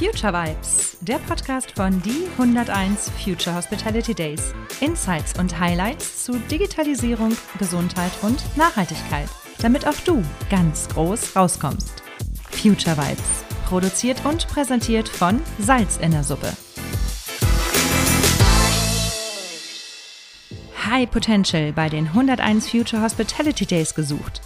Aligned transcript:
Future 0.00 0.32
Vibes, 0.32 0.96
der 1.02 1.18
Podcast 1.18 1.72
von 1.72 2.00
die 2.00 2.26
101 2.38 3.10
Future 3.22 3.54
Hospitality 3.54 4.14
Days. 4.14 4.54
Insights 4.80 5.38
und 5.38 5.60
Highlights 5.60 6.24
zu 6.24 6.38
Digitalisierung, 6.50 7.36
Gesundheit 7.58 8.10
und 8.22 8.42
Nachhaltigkeit, 8.56 9.28
damit 9.60 9.86
auch 9.86 10.00
du 10.06 10.24
ganz 10.48 10.88
groß 10.88 11.36
rauskommst. 11.36 12.02
Future 12.50 12.96
Vibes, 12.96 13.44
produziert 13.66 14.24
und 14.24 14.48
präsentiert 14.48 15.06
von 15.06 15.38
Salz 15.58 15.98
in 15.98 16.12
der 16.12 16.24
Suppe. 16.24 16.50
High 20.86 21.10
Potential 21.10 21.74
bei 21.74 21.90
den 21.90 22.06
101 22.06 22.70
Future 22.70 23.02
Hospitality 23.02 23.66
Days 23.66 23.94
gesucht. 23.94 24.40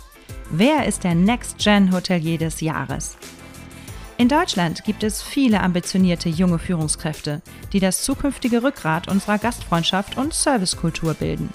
Wer 0.51 0.87
ist 0.87 1.05
der 1.05 1.15
Next 1.15 1.59
Gen 1.59 1.93
Hotelier 1.93 2.39
des 2.39 2.61
Jahres? 2.61 3.17
In 4.17 4.29
Deutschland 4.29 4.85
gibt 4.85 5.03
es 5.03 5.23
viele 5.23 5.61
ambitionierte 5.61 6.29
junge 6.29 6.61
Führungskräfte, 6.61 7.43
die 7.73 7.81
das 7.81 8.05
zukünftige 8.05 8.63
Rückgrat 8.63 9.09
unserer 9.09 9.39
Gastfreundschaft 9.39 10.17
und 10.17 10.33
Servicekultur 10.33 11.15
bilden. 11.15 11.51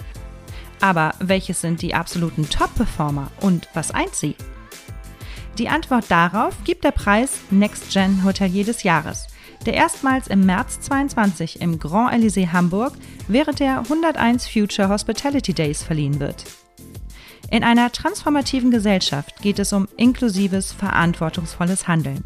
Aber 0.82 1.14
welches 1.20 1.62
sind 1.62 1.82
die 1.82 1.94
absoluten 1.94 2.50
Top-Performer 2.50 3.32
und 3.40 3.70
was 3.74 3.92
eint 3.92 4.14
sie? 4.14 4.36
Die 5.58 5.70
Antwort 5.70 6.06
darauf 6.10 6.54
gibt 6.66 6.84
der 6.84 6.92
Preis 6.92 7.40
Next 7.50 7.92
Gen 7.92 8.26
Hotelier 8.26 8.66
des 8.66 8.84
Jahres, 8.84 9.28
der 9.66 9.74
erstmals 9.74 10.28
im 10.28 10.46
März 10.46 10.82
22 10.82 11.62
im 11.62 11.80
Grand 11.80 12.14
Elysée 12.14 12.52
Hamburg 12.52 12.94
während 13.30 13.60
der 13.60 13.80
101 13.80 14.48
Future 14.48 14.90
Hospitality 14.90 15.54
Days 15.54 15.82
verliehen 15.82 16.20
wird. 16.20 16.44
In 17.52 17.64
einer 17.64 17.92
transformativen 17.92 18.70
Gesellschaft 18.70 19.42
geht 19.42 19.60
es 19.60 19.72
um 19.72 19.88
inklusives, 19.98 20.74
verantwortungsvolles 20.74 21.88
Handeln. 21.88 22.24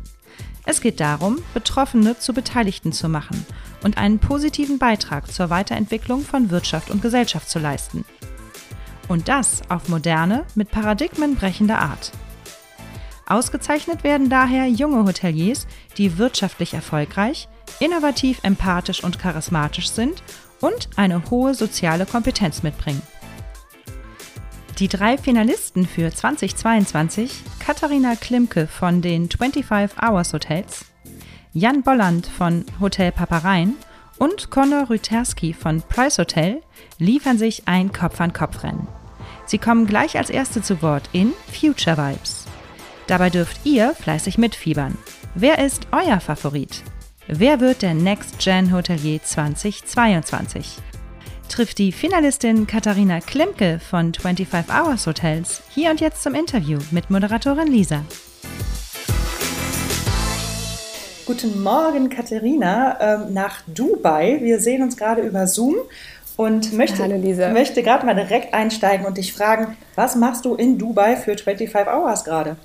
Es 0.66 0.80
geht 0.80 1.00
darum, 1.00 1.40
Betroffene 1.54 2.18
zu 2.18 2.34
Beteiligten 2.34 2.94
zu 2.94 3.10
machen 3.10 3.46
und 3.84 3.98
einen 3.98 4.20
positiven 4.20 4.80
Beitrag 4.80 5.32
zur 5.32 5.50
Weiterentwicklung 5.50 6.24
von 6.24 6.50
Wirtschaft 6.50 6.90
und 6.90 7.02
Gesellschaft 7.02 7.50
zu 7.50 7.60
leisten. 7.60 8.06
Und 9.10 9.28
das 9.28 9.62
auf 9.70 9.90
moderne, 9.90 10.46
mit 10.56 10.72
Paradigmen 10.72 11.36
brechender 11.36 11.80
Art. 11.80 12.12
Ausgezeichnet 13.26 14.04
werden 14.04 14.30
daher 14.30 14.68
junge 14.68 15.06
Hoteliers, 15.06 15.68
die 15.98 16.18
wirtschaftlich 16.18 16.74
erfolgreich, 16.74 17.48
innovativ, 17.80 18.40
empathisch 18.44 19.04
und 19.04 19.20
charismatisch 19.20 19.90
sind 19.90 20.24
und 20.62 20.90
eine 20.96 21.30
hohe 21.30 21.54
soziale 21.54 22.06
Kompetenz 22.06 22.64
mitbringen. 22.64 23.02
Die 24.80 24.88
drei 24.88 25.20
Finalisten 25.20 25.86
für 25.86 26.12
2022, 26.12 27.32
Katharina 27.60 28.16
Klimke 28.16 28.66
von 28.66 29.04
den 29.04 29.30
25 29.30 30.02
Hours 30.02 30.34
Hotels, 30.34 30.86
Jan 31.54 31.84
Bolland 31.84 32.26
von 32.26 32.66
Hotel 32.80 33.12
Paparein 33.12 33.76
und 34.18 34.50
Conor 34.50 34.90
Rüterski 34.90 35.54
von 35.54 35.84
Price 35.84 36.18
Hotel, 36.18 36.64
liefern 36.98 37.38
sich 37.38 37.68
ein 37.68 37.92
Kopf-an-Kopf-Rennen. 37.92 38.88
Sie 39.46 39.60
kommen 39.60 39.86
gleich 39.86 40.18
als 40.18 40.32
Erste 40.32 40.64
zu 40.64 40.82
Wort 40.82 41.08
in 41.12 41.34
Future 41.52 41.98
Vibes. 41.98 42.46
Dabei 43.06 43.30
dürft 43.30 43.66
ihr 43.66 43.94
fleißig 43.94 44.40
mitfiebern. 44.40 44.98
Wer 45.36 45.60
ist 45.60 45.86
euer 45.92 46.20
Favorit? 46.20 46.82
Wer 47.28 47.60
wird 47.60 47.84
der 47.84 47.94
Next 47.94 48.40
Gen 48.40 48.74
Hotelier 48.74 49.22
2022? 49.22 50.78
Trifft 51.50 51.78
die 51.78 51.92
Finalistin 51.92 52.68
Katharina 52.68 53.20
Klimke 53.20 53.80
von 53.80 54.14
25 54.14 54.70
Hours 54.70 55.08
Hotels 55.08 55.62
hier 55.74 55.92
und 55.92 56.02
jetzt 56.02 56.24
zum 56.24 56.36
Interview 56.36 56.80
mit 56.92 57.10
Moderatorin 57.10 57.68
Lisa. 57.68 58.04
Guten 61.26 61.64
Morgen, 61.64 62.10
Katharina, 62.10 62.98
ähm, 63.00 63.34
nach 63.34 63.62
Dubai. 63.68 64.40
Wir 64.42 64.60
sehen 64.60 64.84
uns 64.84 64.98
gerade 64.98 65.22
über 65.22 65.48
Zoom 65.48 65.76
und 66.36 66.74
möchte, 66.74 67.08
möchte 67.08 67.84
gerade 67.84 68.06
mal 68.06 68.16
direkt 68.16 68.54
einsteigen 68.54 69.06
und 69.06 69.18
dich 69.18 69.34
fragen, 69.34 69.78
was 69.96 70.16
machst 70.16 70.46
du 70.46 70.56
in 70.56 70.78
Dubai 70.78 71.16
für 71.16 71.38
25 71.38 71.88
Hours 71.88 72.26
gerade? 72.26 72.58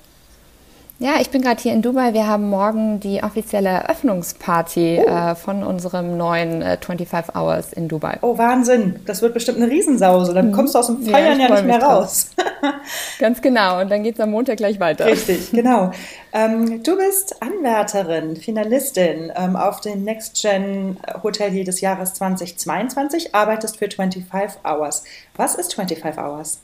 Ja, 1.01 1.21
ich 1.21 1.29
bin 1.29 1.41
gerade 1.41 1.61
hier 1.61 1.71
in 1.71 1.81
Dubai. 1.81 2.13
Wir 2.13 2.27
haben 2.27 2.49
morgen 2.49 2.99
die 2.99 3.23
offizielle 3.23 3.69
Eröffnungsparty 3.69 4.99
oh. 4.99 5.09
äh, 5.09 5.35
von 5.35 5.63
unserem 5.63 6.17
neuen 6.17 6.61
äh, 6.61 6.77
25 6.77 7.35
Hours 7.35 7.71
in 7.71 7.87
Dubai. 7.87 8.17
Oh, 8.21 8.37
Wahnsinn. 8.37 8.99
Das 9.05 9.21
wird 9.21 9.33
bestimmt 9.33 9.59
eine 9.59 9.71
Riesensause. 9.71 10.33
Dann 10.33 10.47
mhm. 10.47 10.51
kommst 10.51 10.75
du 10.75 10.79
aus 10.79 10.87
dem 10.87 11.01
Feiern 11.01 11.39
ja, 11.39 11.47
ja 11.47 11.53
nicht 11.53 11.65
mehr 11.65 11.81
raus. 11.81 12.31
Ganz 13.19 13.41
genau. 13.41 13.79
Und 13.79 13.89
dann 13.89 14.03
geht 14.03 14.15
es 14.15 14.19
am 14.19 14.31
Montag 14.31 14.57
gleich 14.57 14.81
weiter. 14.81 15.05
Richtig, 15.05 15.51
genau. 15.53 15.91
Ähm, 16.33 16.83
du 16.83 16.97
bist 16.97 17.41
Anwärterin, 17.41 18.35
Finalistin 18.35 19.31
ähm, 19.37 19.55
auf 19.55 19.79
den 19.79 20.03
Next 20.03 20.41
Gen 20.41 20.97
Hotelier 21.23 21.63
des 21.63 21.79
Jahres 21.79 22.13
2022, 22.15 23.33
arbeitest 23.33 23.77
für 23.77 23.89
25 23.89 24.65
Hours. 24.65 25.05
Was 25.37 25.55
ist 25.55 25.75
25 25.75 26.17
Hours? 26.17 26.59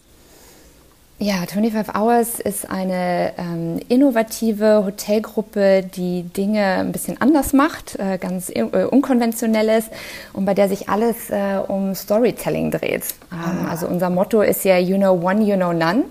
Ja, 1.17 1.45
25 1.47 1.95
Hours 1.95 2.41
ist 2.41 2.69
eine 2.69 3.31
ähm, 3.37 3.79
innovative 3.87 4.83
Hotelgruppe, 4.85 5.81
die 5.81 6.23
Dinge 6.23 6.61
ein 6.61 6.91
bisschen 6.91 7.21
anders 7.21 7.53
macht, 7.53 7.97
äh, 7.97 8.17
ganz 8.17 8.49
äh, 8.49 8.63
unkonventionelles 8.63 9.85
und 10.33 10.43
bei 10.43 10.53
der 10.53 10.67
sich 10.67 10.89
alles 10.89 11.29
äh, 11.29 11.57
um 11.65 11.95
Storytelling 11.95 12.69
dreht. 12.69 13.15
Ähm, 13.31 13.65
ah. 13.65 13.71
Also 13.71 13.87
unser 13.87 14.09
Motto 14.09 14.41
ist 14.41 14.65
ja 14.65 14.77
You 14.77 14.97
know 14.97 15.13
one, 15.13 15.41
you 15.45 15.55
know 15.55 15.71
none 15.71 16.03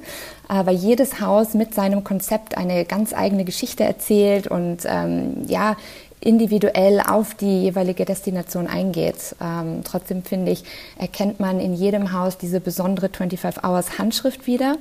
äh, 0.48 0.66
weil 0.66 0.74
jedes 0.74 1.20
Haus 1.20 1.54
mit 1.54 1.74
seinem 1.74 2.04
Konzept 2.04 2.56
eine 2.56 2.84
ganz 2.84 3.12
eigene 3.14 3.44
Geschichte 3.44 3.84
erzählt 3.84 4.46
und 4.46 4.78
ähm, 4.86 5.44
ja, 5.46 5.76
individuell 6.24 7.00
auf 7.00 7.34
die 7.34 7.62
jeweilige 7.62 8.04
Destination 8.04 8.66
eingeht. 8.66 9.36
Ähm, 9.40 9.82
trotzdem 9.84 10.22
finde 10.22 10.52
ich, 10.52 10.64
erkennt 10.98 11.40
man 11.40 11.60
in 11.60 11.74
jedem 11.74 12.12
Haus 12.12 12.38
diese 12.38 12.60
besondere 12.60 13.08
25 13.08 13.62
Hours 13.62 13.98
Handschrift 13.98 14.46
wieder. 14.46 14.76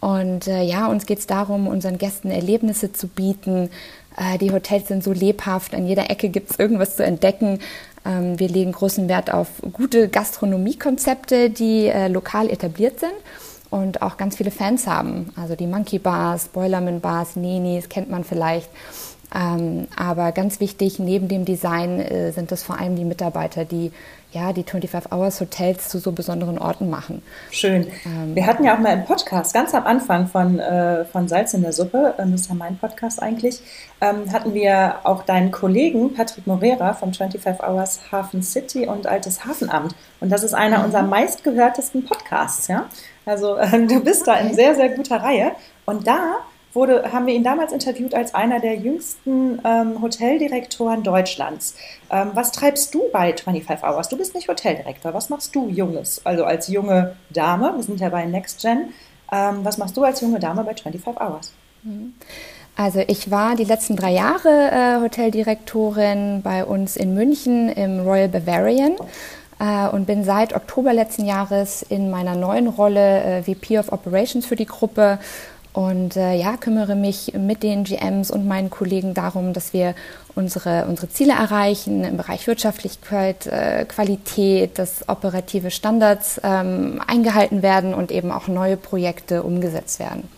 Und 0.00 0.48
äh, 0.48 0.62
ja, 0.62 0.88
uns 0.88 1.06
geht 1.06 1.20
es 1.20 1.26
darum, 1.26 1.68
unseren 1.68 1.96
Gästen 1.96 2.30
Erlebnisse 2.30 2.92
zu 2.92 3.06
bieten. 3.06 3.70
Äh, 4.16 4.38
die 4.38 4.50
Hotels 4.50 4.88
sind 4.88 5.04
so 5.04 5.12
lebhaft, 5.12 5.74
an 5.74 5.86
jeder 5.86 6.10
Ecke 6.10 6.28
gibt 6.28 6.50
es 6.50 6.58
irgendwas 6.58 6.96
zu 6.96 7.04
entdecken. 7.04 7.60
Ähm, 8.04 8.38
wir 8.38 8.48
legen 8.48 8.72
großen 8.72 9.08
Wert 9.08 9.32
auf 9.32 9.48
gute 9.72 10.08
Gastronomiekonzepte, 10.08 11.50
die 11.50 11.86
äh, 11.86 12.08
lokal 12.08 12.50
etabliert 12.50 12.98
sind 12.98 13.12
und 13.70 14.02
auch 14.02 14.16
ganz 14.16 14.36
viele 14.36 14.50
Fans 14.50 14.86
haben. 14.86 15.32
Also 15.36 15.54
die 15.54 15.66
Monkey 15.66 15.98
Bars, 15.98 16.48
Boilerman 16.48 17.00
Bars, 17.00 17.36
Nenis 17.36 17.88
kennt 17.88 18.10
man 18.10 18.24
vielleicht. 18.24 18.68
Ähm, 19.34 19.86
aber 19.96 20.32
ganz 20.32 20.60
wichtig, 20.60 20.98
neben 20.98 21.28
dem 21.28 21.44
Design 21.44 22.00
äh, 22.00 22.32
sind 22.32 22.52
es 22.52 22.62
vor 22.62 22.78
allem 22.78 22.96
die 22.96 23.04
Mitarbeiter, 23.04 23.64
die 23.64 23.92
ja, 24.32 24.52
die 24.52 24.62
25 24.62 25.12
Hours 25.12 25.40
Hotels 25.40 25.88
zu 25.90 25.98
so 25.98 26.12
besonderen 26.12 26.58
Orten 26.58 26.88
machen. 26.88 27.22
Schön. 27.50 27.86
Ähm, 28.06 28.34
Wir 28.34 28.46
hatten 28.46 28.64
ja 28.64 28.74
auch 28.74 28.78
mal 28.78 28.94
im 28.94 29.04
Podcast, 29.04 29.52
ganz 29.52 29.74
am 29.74 29.84
Anfang 29.84 30.26
von, 30.26 30.58
äh, 30.58 31.04
von 31.04 31.28
Salz 31.28 31.52
in 31.52 31.62
der 31.62 31.72
Suppe, 31.72 32.14
äh, 32.16 32.22
das 32.22 32.42
ist 32.42 32.48
ja 32.48 32.54
mein 32.54 32.78
Podcast 32.78 33.22
eigentlich, 33.22 33.60
ähm, 34.00 34.32
hatten 34.32 34.54
wir 34.54 34.96
auch 35.04 35.24
deinen 35.24 35.50
Kollegen 35.50 36.14
Patrick 36.14 36.46
Morera 36.46 36.94
vom 36.94 37.12
25 37.12 37.62
Hours 37.62 38.00
Hafen 38.10 38.42
City 38.42 38.86
und 38.86 39.06
Altes 39.06 39.44
Hafenamt. 39.44 39.94
Und 40.20 40.32
das 40.32 40.42
ist 40.42 40.54
einer 40.54 40.78
mhm. 40.78 40.84
unserer 40.86 41.02
meistgehörtesten 41.02 42.04
Podcasts, 42.04 42.68
ja. 42.68 42.86
Also 43.26 43.56
du 43.72 44.00
bist 44.00 44.22
okay. 44.22 44.38
da 44.40 44.48
in 44.48 44.54
sehr, 44.54 44.74
sehr 44.74 44.88
guter 44.90 45.16
Reihe. 45.16 45.52
Und 45.84 46.06
da 46.06 46.36
wurde, 46.72 47.12
haben 47.12 47.26
wir 47.26 47.34
ihn 47.34 47.44
damals 47.44 47.72
interviewt 47.72 48.14
als 48.14 48.34
einer 48.34 48.60
der 48.60 48.76
jüngsten 48.76 49.60
ähm, 49.64 50.00
Hoteldirektoren 50.00 51.02
Deutschlands. 51.02 51.76
Ähm, 52.10 52.30
was 52.34 52.52
treibst 52.52 52.94
du 52.94 53.02
bei 53.12 53.34
25 53.36 53.86
Hours? 53.86 54.08
Du 54.08 54.16
bist 54.16 54.34
nicht 54.34 54.48
Hoteldirektor. 54.48 55.14
Was 55.14 55.28
machst 55.28 55.54
du 55.54 55.68
Junges? 55.68 56.24
Also 56.24 56.44
als 56.44 56.68
junge 56.68 57.16
Dame, 57.30 57.72
wir 57.76 57.82
sind 57.82 58.00
ja 58.00 58.08
bei 58.08 58.24
Next 58.24 58.62
Gen. 58.62 58.92
Ähm, 59.30 59.64
was 59.64 59.78
machst 59.78 59.96
du 59.96 60.04
als 60.04 60.20
junge 60.20 60.38
Dame 60.38 60.64
bei 60.64 60.74
25 60.74 61.20
Hours? 61.20 61.52
Mhm. 61.82 62.14
Also 62.76 63.00
ich 63.06 63.30
war 63.30 63.54
die 63.54 63.64
letzten 63.64 63.96
drei 63.96 64.12
Jahre 64.12 64.70
äh, 64.70 65.00
Hoteldirektorin 65.02 66.40
bei 66.42 66.64
uns 66.64 66.96
in 66.96 67.14
München 67.14 67.68
im 67.68 68.00
Royal 68.00 68.28
Bavarian 68.28 68.92
äh, 69.60 69.88
und 69.88 70.06
bin 70.06 70.24
seit 70.24 70.54
Oktober 70.54 70.94
letzten 70.94 71.26
Jahres 71.26 71.82
in 71.82 72.10
meiner 72.10 72.34
neuen 72.34 72.68
Rolle 72.68 73.22
äh, 73.22 73.42
VP 73.42 73.78
of 73.78 73.92
Operations 73.92 74.46
für 74.46 74.56
die 74.56 74.66
Gruppe 74.66 75.18
und 75.72 76.16
äh, 76.16 76.34
ja, 76.34 76.56
kümmere 76.58 76.94
mich 76.94 77.32
mit 77.34 77.62
den 77.62 77.84
GMs 77.84 78.30
und 78.30 78.46
meinen 78.46 78.68
Kollegen 78.68 79.14
darum, 79.14 79.54
dass 79.54 79.72
wir 79.72 79.94
unsere, 80.34 80.86
unsere 80.86 81.08
Ziele 81.08 81.32
erreichen 81.32 82.04
im 82.04 82.16
Bereich 82.18 82.46
Wirtschaftlichkeit, 82.46 83.46
äh, 83.46 83.86
Qualität, 83.86 84.78
dass 84.78 85.08
operative 85.08 85.70
Standards 85.70 86.40
ähm, 86.44 87.00
eingehalten 87.06 87.62
werden 87.62 87.94
und 87.94 88.12
eben 88.12 88.30
auch 88.30 88.48
neue 88.48 88.76
Projekte 88.76 89.42
umgesetzt 89.42 89.98
werden. 89.98 90.28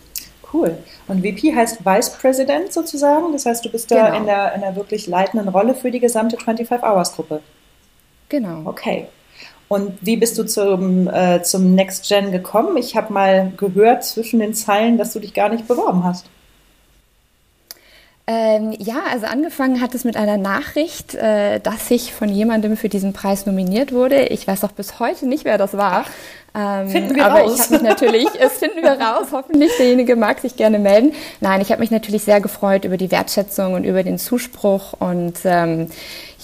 Cool. 0.53 0.77
Und 1.09 1.25
VP 1.25 1.53
heißt 1.53 1.85
Vice 1.85 2.11
President 2.11 2.71
sozusagen. 2.71 3.33
Das 3.33 3.45
heißt, 3.45 3.65
du 3.65 3.69
bist 3.69 3.91
da 3.91 4.05
genau. 4.05 4.17
in, 4.19 4.25
der, 4.25 4.55
in 4.55 4.61
der 4.61 4.75
wirklich 4.77 5.05
leitenden 5.07 5.49
Rolle 5.49 5.75
für 5.75 5.91
die 5.91 5.99
gesamte 5.99 6.37
25 6.37 6.81
Hours 6.81 7.13
Gruppe. 7.13 7.41
Genau. 8.29 8.61
Okay. 8.63 9.07
Und 9.67 9.97
wie 10.01 10.17
bist 10.17 10.37
du 10.37 10.43
zum, 10.43 11.07
äh, 11.07 11.41
zum 11.41 11.73
Next 11.73 12.07
Gen 12.07 12.31
gekommen? 12.31 12.77
Ich 12.77 12.95
habe 12.95 13.11
mal 13.11 13.51
gehört 13.57 14.03
zwischen 14.03 14.39
den 14.39 14.53
Zeilen, 14.53 14.97
dass 14.97 15.13
du 15.13 15.19
dich 15.19 15.33
gar 15.33 15.49
nicht 15.49 15.67
beworben 15.67 16.03
hast. 16.03 16.25
Ähm, 18.27 18.73
ja, 18.79 19.03
also 19.11 19.27
angefangen 19.27 19.81
hat 19.81 19.93
es 19.93 20.03
mit 20.03 20.17
einer 20.17 20.37
Nachricht, 20.37 21.13
äh, 21.13 21.59
dass 21.59 21.91
ich 21.91 22.11
von 22.11 22.27
jemandem 22.27 22.75
für 22.75 22.89
diesen 22.89 23.13
Preis 23.13 23.45
nominiert 23.45 23.91
wurde. 23.91 24.27
Ich 24.27 24.47
weiß 24.47 24.63
auch 24.63 24.71
bis 24.71 24.99
heute 24.99 25.27
nicht, 25.27 25.45
wer 25.45 25.59
das 25.59 25.77
war. 25.77 26.05
Ähm, 26.55 26.89
finden 26.89 27.15
wir 27.15 27.25
aber 27.25 27.41
raus. 27.41 27.53
ich 27.53 27.61
habe 27.61 27.73
mich 27.73 27.81
natürlich, 27.83 28.27
es 28.39 28.53
finden 28.53 28.81
wir 28.81 28.93
raus, 28.93 29.27
hoffentlich 29.31 29.71
derjenige 29.77 30.15
mag 30.15 30.39
sich 30.39 30.55
gerne 30.55 30.79
melden. 30.79 31.13
Nein, 31.39 31.61
ich 31.61 31.71
habe 31.71 31.81
mich 31.81 31.91
natürlich 31.91 32.23
sehr 32.23 32.41
gefreut 32.41 32.83
über 32.83 32.97
die 32.97 33.11
Wertschätzung 33.11 33.73
und 33.73 33.83
über 33.83 34.01
den 34.01 34.17
Zuspruch 34.17 34.93
und 34.93 35.35
ähm, 35.43 35.87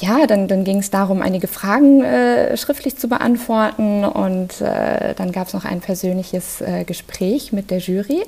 ja, 0.02 0.28
dann, 0.28 0.48
dann 0.48 0.64
ging 0.64 0.80
es 0.80 0.90
darum, 0.90 1.22
einige 1.22 1.48
Fragen 1.48 2.04
äh, 2.04 2.58
schriftlich 2.58 2.98
zu 2.98 3.08
beantworten 3.08 4.04
und 4.04 4.60
äh, 4.62 5.14
dann 5.16 5.32
gab 5.32 5.48
es 5.48 5.54
noch 5.54 5.66
ein 5.66 5.80
persönliches 5.80 6.62
äh, 6.62 6.84
Gespräch 6.84 7.54
mit 7.54 7.72
der 7.72 7.80
Jury 7.80 8.24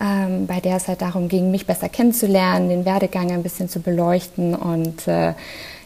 ähm, 0.00 0.46
bei 0.46 0.60
der 0.60 0.76
es 0.76 0.88
halt 0.88 1.02
darum 1.02 1.28
ging, 1.28 1.50
mich 1.50 1.66
besser 1.66 1.88
kennenzulernen, 1.88 2.68
den 2.68 2.84
Werdegang 2.84 3.30
ein 3.30 3.42
bisschen 3.42 3.68
zu 3.68 3.80
beleuchten. 3.80 4.54
Und 4.54 5.08
äh, 5.08 5.32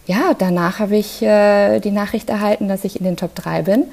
ja, 0.06 0.34
danach 0.36 0.78
habe 0.80 0.96
ich 0.96 1.22
äh, 1.22 1.80
die 1.80 1.92
Nachricht 1.92 2.28
erhalten, 2.28 2.68
dass 2.68 2.84
ich 2.84 2.98
in 2.98 3.04
den 3.04 3.16
Top 3.16 3.34
3 3.34 3.62
bin 3.62 3.84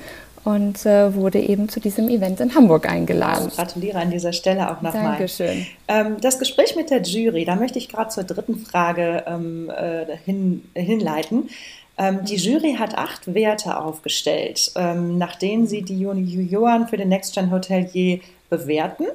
und 0.48 0.86
äh, 0.86 1.14
wurde 1.14 1.42
eben 1.42 1.68
zu 1.68 1.82
diesem 1.82 2.08
Event 2.08 2.40
in 2.40 2.56
Hamburg 2.56 2.90
eingeladen. 2.90 3.46
Also 3.46 3.58
gratuliere 3.58 4.00
an 4.00 4.12
dieser 4.12 4.32
Stelle 4.32 4.72
auch 4.72 4.82
nochmal. 4.82 5.18
Dankeschön. 5.18 5.68
Ähm, 5.90 6.16
das 6.22 6.40
Gespräch 6.40 6.74
mit 6.78 6.90
der 6.90 7.02
Jury, 7.02 7.44
da 7.44 7.58
möchte 7.58 7.80
ich 7.80 7.90
gerade 7.90 8.12
zur 8.12 8.24
dritten 8.24 8.56
Frage 8.56 9.26
ähm, 9.28 9.70
äh, 9.70 10.06
hin, 10.24 10.64
hinleiten. 10.74 11.50
Ähm, 11.98 12.24
die 12.24 12.38
Jury 12.38 12.78
hat 12.80 12.98
acht 12.98 13.34
Werte 13.34 13.78
aufgestellt, 13.78 14.72
ähm, 14.78 15.18
nach 15.18 15.36
denen 15.36 15.68
sie 15.68 15.82
die 15.82 16.00
Junioren 16.00 16.88
für 16.88 16.96
den 16.96 17.10
Next 17.10 17.36
Gen 17.36 17.52
Hotelier 17.52 18.22
bewerten. 18.50 19.08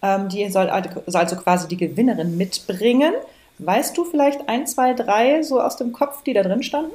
Ähm, 0.00 0.30
die 0.30 0.48
soll 0.48 0.70
also 0.70 1.36
quasi 1.36 1.68
die 1.68 1.76
Gewinnerin 1.76 2.38
mitbringen. 2.38 3.12
Weißt 3.58 3.94
du 3.98 4.06
vielleicht 4.06 4.48
ein, 4.48 4.66
zwei, 4.66 4.94
drei 4.94 5.42
so 5.42 5.60
aus 5.60 5.76
dem 5.76 5.92
Kopf, 5.92 6.22
die 6.22 6.32
da 6.32 6.42
drin 6.42 6.62
standen? 6.62 6.92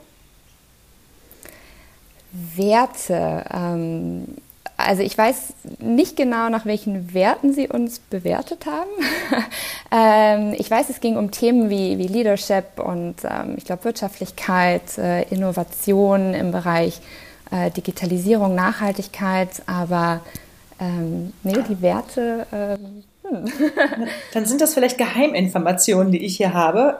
Werte. 2.56 3.45
Ähm, 3.53 4.25
also 4.75 5.03
ich 5.03 5.18
weiß 5.18 5.53
nicht 5.80 6.18
genau, 6.18 6.50
nach 6.50 6.65
welchen 6.65 7.13
Werten 7.13 7.53
sie 7.53 7.68
uns 7.68 8.00
bewertet 8.00 8.65
haben. 8.65 8.89
ähm, 9.91 10.56
ich 10.57 10.69
weiß, 10.69 10.89
es 10.89 11.00
ging 11.00 11.15
um 11.15 11.31
Themen 11.31 11.69
wie, 11.69 11.97
wie 11.97 12.07
Leadership 12.07 12.80
und 12.83 13.15
ähm, 13.24 13.56
ich 13.57 13.65
glaube 13.65 13.85
Wirtschaftlichkeit, 13.85 14.97
äh, 14.97 15.24
Innovation 15.24 16.33
im 16.33 16.51
Bereich 16.51 17.01
äh, 17.51 17.69
Digitalisierung, 17.71 18.56
Nachhaltigkeit, 18.56 19.62
aber 19.68 20.21
ähm, 20.79 21.33
nee, 21.44 21.63
die 21.69 21.81
Werte. 21.81 22.47
Ähm, 22.51 23.03
hm. 23.24 23.45
Dann 24.33 24.45
sind 24.45 24.59
das 24.59 24.74
vielleicht 24.74 24.97
Geheiminformationen, 24.97 26.12
die 26.12 26.25
ich 26.25 26.38
hier 26.38 26.53
habe. 26.53 26.97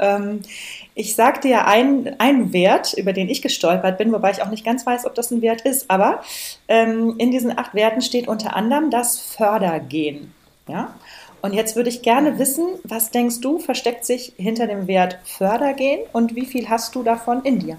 Ich 0.96 1.16
sagte 1.16 1.48
ja 1.48 1.66
einen 1.66 2.54
Wert, 2.54 2.94
über 2.94 3.14
den 3.14 3.28
ich 3.28 3.42
gestolpert 3.42 3.98
bin, 3.98 4.12
wobei 4.12 4.32
ich 4.32 4.44
auch 4.44 4.50
nicht 4.50 4.66
ganz 4.66 4.86
weiß, 4.86 5.06
ob 5.06 5.16
das 5.16 5.32
ein 5.32 5.42
Wert 5.42 5.62
ist, 5.62 5.90
aber 5.90 6.22
ähm, 6.68 7.16
in 7.18 7.32
diesen 7.32 7.58
acht 7.58 7.74
Werten 7.74 8.02
steht 8.02 8.28
unter 8.28 8.56
anderem 8.56 8.92
das 8.92 9.20
Fördergehen. 9.20 10.34
Ja? 10.68 10.94
Und 11.42 11.54
jetzt 11.54 11.76
würde 11.76 11.90
ich 11.90 12.04
gerne 12.04 12.40
wissen, 12.40 12.66
was 12.84 13.12
denkst 13.12 13.42
du, 13.42 13.60
versteckt 13.60 14.06
sich 14.06 14.34
hinter 14.38 14.68
dem 14.68 14.88
Wert 14.88 15.20
Fördergehen 15.24 16.02
und 16.14 16.36
wie 16.36 16.46
viel 16.46 16.70
hast 16.70 16.96
du 16.96 17.04
davon 17.04 17.44
in 17.44 17.60
dir? 17.60 17.78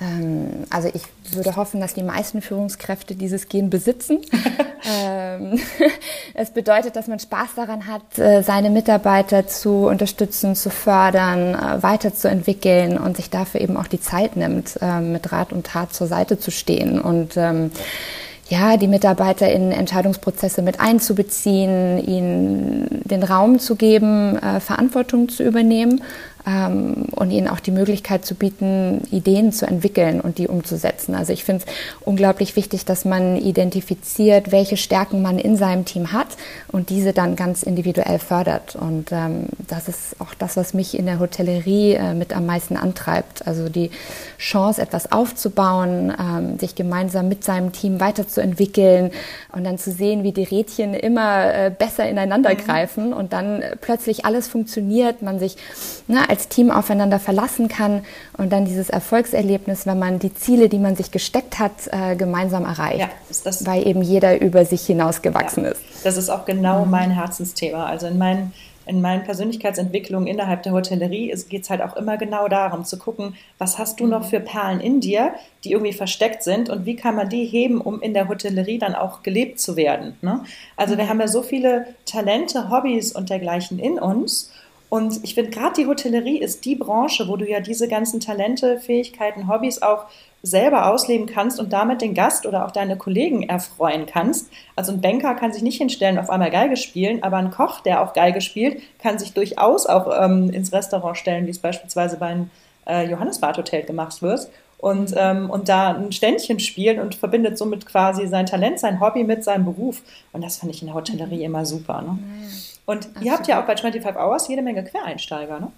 Ähm, 0.00 0.64
also 0.70 0.88
ich 0.94 1.02
würde 1.34 1.56
hoffen, 1.56 1.80
dass 1.80 1.94
die 1.94 2.02
meisten 2.02 2.42
Führungskräfte 2.42 3.14
dieses 3.16 3.48
Gen 3.48 3.70
besitzen. 3.70 4.20
ähm, 4.84 5.58
es 6.34 6.50
bedeutet, 6.50 6.96
dass 6.96 7.06
man 7.06 7.18
Spaß 7.18 7.54
daran 7.56 7.86
hat, 7.86 8.18
äh, 8.18 8.42
seine 8.42 8.70
Mitarbeiter 8.70 9.46
zu 9.46 9.86
unterstützen, 9.86 10.54
zu 10.54 10.70
fördern, 10.70 11.54
äh, 11.54 11.82
weiterzuentwickeln 11.82 12.98
und 12.98 13.16
sich 13.16 13.30
dafür 13.30 13.60
eben 13.60 13.76
auch 13.76 13.86
die 13.86 14.00
Zeit 14.00 14.36
nimmt, 14.36 14.78
äh, 14.80 15.00
mit 15.00 15.32
Rat 15.32 15.52
und 15.52 15.66
Tat 15.66 15.94
zur 15.94 16.06
Seite 16.06 16.38
zu 16.38 16.50
stehen 16.50 17.00
und 17.00 17.36
ähm, 17.36 17.70
ja, 18.48 18.76
die 18.76 18.88
Mitarbeiter 18.88 19.50
in 19.50 19.72
Entscheidungsprozesse 19.72 20.60
mit 20.60 20.78
einzubeziehen, 20.78 21.98
ihnen 22.04 23.00
den 23.04 23.22
Raum 23.22 23.58
zu 23.58 23.74
geben, 23.74 24.36
äh, 24.36 24.60
Verantwortung 24.60 25.30
zu 25.30 25.42
übernehmen 25.42 26.02
ähm, 26.46 27.06
und 27.12 27.30
ihnen 27.30 27.48
auch 27.48 27.60
die 27.60 27.70
Möglichkeit 27.70 28.24
zu 28.24 28.34
bieten, 28.34 29.02
Ideen 29.10 29.52
zu 29.52 29.66
entwickeln 29.66 30.20
und 30.20 30.38
die 30.38 30.48
umzusetzen. 30.48 31.14
Also 31.14 31.32
ich 31.32 31.44
finde 31.44 31.64
es 31.66 31.72
unglaublich 32.02 32.56
wichtig, 32.56 32.84
dass 32.84 33.04
man 33.04 33.36
identifiziert, 33.36 34.52
welche 34.52 34.76
Stärken 34.76 35.22
man 35.22 35.38
in 35.38 35.56
seinem 35.56 35.84
Team 35.84 36.12
hat 36.12 36.28
und 36.68 36.90
diese 36.90 37.12
dann 37.12 37.36
ganz 37.36 37.62
individuell 37.62 38.18
fördert. 38.18 38.76
Und 38.76 39.10
ähm, 39.12 39.46
das 39.68 39.88
ist 39.88 40.20
auch 40.20 40.34
das, 40.34 40.56
was 40.56 40.74
mich 40.74 40.98
in 40.98 41.06
der 41.06 41.18
Hotellerie 41.18 41.94
äh, 41.94 42.14
mit 42.14 42.34
am 42.36 42.46
meisten 42.46 42.76
antreibt. 42.76 43.46
Also 43.46 43.68
die 43.68 43.90
Chance, 44.38 44.82
etwas 44.82 45.12
aufzubauen, 45.12 46.12
ähm, 46.18 46.58
sich 46.58 46.74
gemeinsam 46.74 47.28
mit 47.28 47.44
seinem 47.44 47.72
Team 47.72 48.00
weiterzuentwickeln 48.00 49.10
und 49.52 49.64
dann 49.64 49.78
zu 49.78 49.92
sehen, 49.92 50.22
wie 50.22 50.32
die 50.32 50.44
Rädchen 50.44 50.94
immer 50.94 51.54
äh, 51.54 51.70
besser 51.70 52.08
ineinander 52.08 52.50
mhm. 52.50 52.58
greifen 52.58 53.12
und 53.12 53.32
dann 53.32 53.62
plötzlich 53.80 54.24
alles 54.24 54.48
funktioniert, 54.48 55.22
man 55.22 55.38
sich 55.38 55.56
ne, 56.08 56.28
als 56.34 56.48
Team 56.48 56.72
aufeinander 56.72 57.20
verlassen 57.20 57.68
kann 57.68 58.04
und 58.36 58.52
dann 58.52 58.64
dieses 58.64 58.90
Erfolgserlebnis, 58.90 59.86
wenn 59.86 60.00
man 60.00 60.18
die 60.18 60.34
Ziele, 60.34 60.68
die 60.68 60.80
man 60.80 60.96
sich 60.96 61.12
gesteckt 61.12 61.60
hat, 61.60 61.72
äh, 61.92 62.16
gemeinsam 62.16 62.64
erreicht. 62.64 62.98
Ja, 62.98 63.08
das, 63.44 63.64
weil 63.64 63.86
eben 63.86 64.02
jeder 64.02 64.40
über 64.40 64.64
sich 64.64 64.84
hinausgewachsen 64.84 65.62
ja, 65.62 65.70
ist. 65.70 65.80
Das 66.02 66.16
ist 66.16 66.30
auch 66.30 66.44
genau 66.44 66.84
mhm. 66.84 66.90
mein 66.90 67.10
Herzensthema. 67.12 67.86
Also 67.86 68.08
in 68.08 68.18
meinen 68.18 68.52
in 68.86 69.00
meinen 69.00 69.22
Persönlichkeitsentwicklungen 69.22 70.28
innerhalb 70.28 70.62
der 70.62 70.72
Hotellerie 70.72 71.34
geht 71.48 71.62
es 71.62 71.70
halt 71.70 71.80
auch 71.80 71.96
immer 71.96 72.18
genau 72.18 72.48
darum 72.48 72.84
zu 72.84 72.98
gucken, 72.98 73.34
was 73.56 73.78
hast 73.78 73.98
du 73.98 74.06
noch 74.06 74.26
für 74.26 74.40
Perlen 74.40 74.80
in 74.80 75.00
dir, 75.00 75.32
die 75.64 75.72
irgendwie 75.72 75.94
versteckt 75.94 76.42
sind 76.42 76.68
und 76.68 76.84
wie 76.84 76.94
kann 76.94 77.16
man 77.16 77.30
die 77.30 77.46
heben, 77.46 77.80
um 77.80 78.02
in 78.02 78.12
der 78.12 78.28
Hotellerie 78.28 78.78
dann 78.78 78.94
auch 78.94 79.22
gelebt 79.22 79.58
zu 79.58 79.76
werden. 79.76 80.18
Ne? 80.20 80.44
Also 80.76 80.98
wir 80.98 81.04
mhm. 81.04 81.08
haben 81.08 81.20
ja 81.20 81.28
so 81.28 81.42
viele 81.42 81.86
Talente, 82.04 82.68
Hobbys 82.68 83.12
und 83.12 83.30
dergleichen 83.30 83.78
in 83.78 83.98
uns 83.98 84.50
und 84.94 85.24
ich 85.24 85.34
finde, 85.34 85.50
gerade 85.50 85.74
die 85.74 85.88
Hotellerie 85.88 86.38
ist 86.38 86.64
die 86.64 86.76
Branche, 86.76 87.26
wo 87.26 87.36
du 87.36 87.44
ja 87.50 87.58
diese 87.58 87.88
ganzen 87.88 88.20
Talente, 88.20 88.78
Fähigkeiten, 88.78 89.48
Hobbys 89.48 89.82
auch 89.82 90.04
selber 90.40 90.88
ausleben 90.88 91.26
kannst 91.26 91.58
und 91.58 91.72
damit 91.72 92.00
den 92.00 92.14
Gast 92.14 92.46
oder 92.46 92.64
auch 92.64 92.70
deine 92.70 92.96
Kollegen 92.96 93.42
erfreuen 93.42 94.06
kannst. 94.06 94.52
Also 94.76 94.92
ein 94.92 95.00
Banker 95.00 95.34
kann 95.34 95.52
sich 95.52 95.64
nicht 95.64 95.78
hinstellen, 95.78 96.16
auf 96.16 96.30
einmal 96.30 96.52
Geige 96.52 96.76
spielen, 96.76 97.24
aber 97.24 97.38
ein 97.38 97.50
Koch, 97.50 97.80
der 97.80 98.02
auch 98.02 98.12
Geige 98.12 98.40
spielt, 98.40 98.82
kann 99.00 99.18
sich 99.18 99.32
durchaus 99.32 99.86
auch 99.86 100.12
ähm, 100.16 100.50
ins 100.50 100.72
Restaurant 100.72 101.18
stellen, 101.18 101.46
wie 101.46 101.50
es 101.50 101.58
beispielsweise 101.58 102.16
beim 102.16 102.50
äh, 102.86 103.04
Johannesbad 103.10 103.58
Hotel 103.58 103.82
gemacht 103.82 104.22
wird. 104.22 104.48
Und, 104.84 105.14
ähm, 105.16 105.48
und 105.48 105.70
da 105.70 105.94
ein 105.94 106.12
Ständchen 106.12 106.60
spielen 106.60 107.00
und 107.00 107.14
verbindet 107.14 107.56
somit 107.56 107.86
quasi 107.86 108.26
sein 108.26 108.44
Talent, 108.44 108.78
sein 108.78 109.00
Hobby 109.00 109.24
mit 109.24 109.42
seinem 109.42 109.64
Beruf. 109.64 110.02
Und 110.34 110.44
das 110.44 110.58
fand 110.58 110.74
ich 110.74 110.82
in 110.82 110.88
der 110.88 110.94
Hotellerie 110.94 111.42
immer 111.42 111.64
super. 111.64 112.02
Ne? 112.02 112.18
Und 112.84 112.98
Absolut. 112.98 113.22
ihr 113.24 113.32
habt 113.32 113.46
ja 113.46 113.62
auch 113.62 113.66
bei 113.66 113.78
25 113.78 114.14
Hours 114.20 114.46
jede 114.46 114.60
Menge 114.60 114.84
Quereinsteiger, 114.84 115.58
ne? 115.58 115.68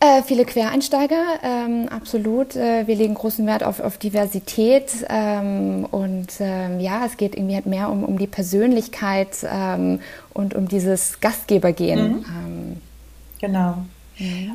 Äh, 0.00 0.22
viele 0.22 0.46
Quereinsteiger, 0.46 1.22
ähm, 1.42 1.86
absolut. 1.90 2.56
Äh, 2.56 2.86
wir 2.86 2.96
legen 2.96 3.12
großen 3.12 3.46
Wert 3.46 3.62
auf, 3.62 3.80
auf 3.80 3.98
Diversität 3.98 4.90
ähm, 5.10 5.86
und 5.90 6.28
ähm, 6.40 6.80
ja, 6.80 7.04
es 7.04 7.18
geht 7.18 7.36
irgendwie 7.36 7.56
halt 7.56 7.66
mehr 7.66 7.90
um, 7.90 8.04
um 8.04 8.16
die 8.16 8.26
Persönlichkeit 8.26 9.36
ähm, 9.44 10.00
und 10.32 10.54
um 10.54 10.66
dieses 10.66 11.20
Gastgebergehen. 11.20 12.08
Mhm. 12.08 12.24
Ähm. 12.24 12.76
Genau. 13.38 13.74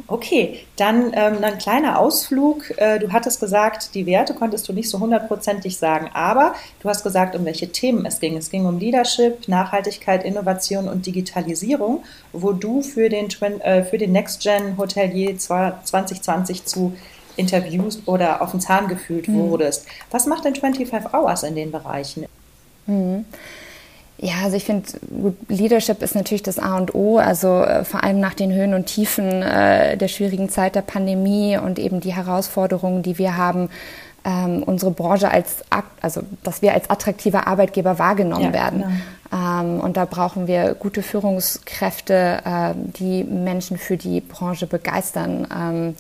Okay, 0.07 0.59
dann 0.75 1.11
ähm, 1.13 1.43
ein 1.43 1.57
kleiner 1.57 1.99
Ausflug. 1.99 2.71
Äh, 2.77 2.99
du 2.99 3.11
hattest 3.11 3.39
gesagt, 3.39 3.95
die 3.95 4.05
Werte 4.05 4.33
konntest 4.33 4.69
du 4.69 4.73
nicht 4.73 4.89
so 4.89 4.99
hundertprozentig 4.99 5.77
sagen, 5.77 6.09
aber 6.13 6.53
du 6.81 6.89
hast 6.89 7.03
gesagt, 7.03 7.35
um 7.35 7.43
welche 7.43 7.69
Themen 7.71 8.05
es 8.05 8.19
ging. 8.19 8.37
Es 8.37 8.51
ging 8.51 8.65
um 8.65 8.77
Leadership, 8.77 9.47
Nachhaltigkeit, 9.47 10.23
Innovation 10.23 10.87
und 10.87 11.05
Digitalisierung, 11.05 12.03
wo 12.33 12.53
du 12.53 12.81
für 12.81 13.09
den, 13.09 13.29
äh, 13.61 13.83
für 13.83 13.97
den 13.97 14.11
Next 14.11 14.41
Gen 14.41 14.77
Hotelier 14.77 15.37
2020 15.37 16.65
zu 16.65 16.95
Interviews 17.35 18.01
oder 18.05 18.41
auf 18.41 18.51
den 18.51 18.61
Zahn 18.61 18.87
gefühlt 18.87 19.27
mhm. 19.27 19.49
wurdest. 19.49 19.85
Was 20.11 20.25
macht 20.27 20.45
denn 20.45 20.55
25 20.55 21.13
Hours 21.13 21.43
in 21.43 21.55
den 21.55 21.71
Bereichen? 21.71 22.25
Mhm. 22.85 23.25
Ja, 24.19 24.35
also 24.43 24.57
ich 24.57 24.65
finde, 24.65 24.87
Leadership 25.47 26.01
ist 26.01 26.15
natürlich 26.15 26.41
das 26.41 26.57
A 26.57 26.77
und 26.77 26.95
O, 26.95 27.17
also 27.17 27.61
äh, 27.61 27.83
vor 27.83 28.03
allem 28.03 28.19
nach 28.19 28.33
den 28.33 28.51
Höhen 28.51 28.73
und 28.73 28.87
Tiefen 28.87 29.43
äh, 29.43 29.95
der 29.95 30.07
schwierigen 30.07 30.49
Zeit 30.49 30.75
der 30.75 30.81
Pandemie 30.81 31.57
und 31.57 31.77
eben 31.77 31.99
die 31.99 32.13
Herausforderungen, 32.15 33.03
die 33.03 33.19
wir 33.19 33.37
haben, 33.37 33.69
ähm, 34.25 34.63
unsere 34.63 34.91
Branche 34.91 35.29
als, 35.29 35.63
also 36.01 36.21
dass 36.43 36.63
wir 36.63 36.73
als 36.73 36.89
attraktiver 36.89 37.47
Arbeitgeber 37.47 37.99
wahrgenommen 37.99 38.45
ja, 38.45 38.53
werden. 38.53 39.01
Ähm, 39.31 39.79
und 39.79 39.97
da 39.97 40.05
brauchen 40.05 40.47
wir 40.47 40.73
gute 40.73 41.03
Führungskräfte, 41.03 42.39
äh, 42.43 42.73
die 42.75 43.23
Menschen 43.23 43.77
für 43.77 43.97
die 43.97 44.21
Branche 44.21 44.65
begeistern. 44.65 45.47
Ähm, 45.55 45.95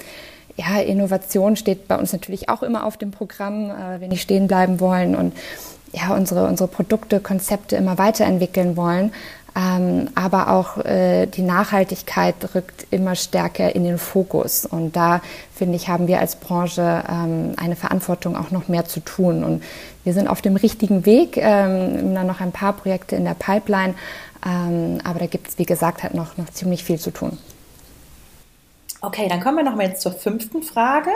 ja, 0.55 0.81
Innovation 0.81 1.55
steht 1.55 1.87
bei 1.87 1.95
uns 1.95 2.13
natürlich 2.13 2.49
auch 2.49 2.63
immer 2.63 2.85
auf 2.85 2.97
dem 2.97 3.11
Programm, 3.11 3.69
äh, 3.69 4.01
wenn 4.01 4.09
die 4.09 4.17
stehen 4.17 4.47
bleiben 4.47 4.79
wollen 4.79 5.15
und 5.15 5.33
ja, 5.97 6.15
unsere, 6.15 6.47
unsere 6.47 6.67
Produkte, 6.67 7.19
Konzepte 7.19 7.75
immer 7.75 7.97
weiterentwickeln 7.97 8.77
wollen. 8.77 9.11
Ähm, 9.55 10.09
aber 10.13 10.51
auch 10.51 10.77
äh, 10.85 11.25
die 11.25 11.41
Nachhaltigkeit 11.41 12.35
rückt 12.53 12.85
immer 12.91 13.15
stärker 13.15 13.73
in 13.73 13.83
den 13.83 13.97
Fokus. 13.97 14.67
Und 14.67 14.95
da, 14.95 15.21
finde 15.53 15.77
ich, 15.77 15.89
haben 15.89 16.07
wir 16.07 16.19
als 16.19 16.35
Branche 16.35 17.03
ähm, 17.09 17.53
eine 17.57 17.75
Verantwortung, 17.75 18.35
auch 18.35 18.51
noch 18.51 18.67
mehr 18.67 18.85
zu 18.85 18.99
tun. 18.99 19.43
Und 19.43 19.63
wir 20.03 20.13
sind 20.13 20.27
auf 20.27 20.41
dem 20.41 20.57
richtigen 20.57 21.07
Weg. 21.07 21.37
Ähm, 21.37 22.13
dann 22.13 22.27
noch 22.27 22.39
ein 22.39 22.51
paar 22.51 22.73
Projekte 22.73 23.15
in 23.15 23.25
der 23.25 23.33
Pipeline. 23.33 23.95
Ähm, 24.45 24.99
aber 25.03 25.19
da 25.19 25.25
gibt 25.25 25.47
es, 25.47 25.57
wie 25.57 25.65
gesagt, 25.65 26.03
halt 26.03 26.13
noch, 26.13 26.37
noch 26.37 26.51
ziemlich 26.51 26.83
viel 26.83 26.99
zu 26.99 27.09
tun. 27.09 27.39
Okay, 29.01 29.27
dann 29.27 29.39
kommen 29.39 29.57
wir 29.57 29.63
noch 29.63 29.75
mal 29.75 29.87
jetzt 29.87 30.01
zur 30.01 30.11
fünften 30.11 30.61
Frage. 30.61 31.09